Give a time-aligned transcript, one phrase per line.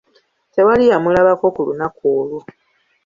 [0.53, 2.39] Tewali yamulabako ku lunaku olwo.